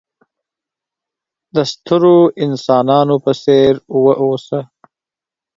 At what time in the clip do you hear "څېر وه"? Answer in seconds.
3.43-4.13